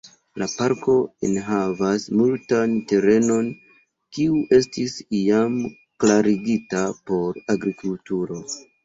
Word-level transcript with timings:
La 0.41 0.45
parko 0.51 0.93
enhavas 1.27 2.05
multan 2.21 2.73
terenon 2.91 3.51
kiu 4.17 4.39
estis 4.59 4.95
iam 5.19 5.61
klarigita 6.05 6.81
por 7.11 7.39
agrikulturo. 7.57 8.41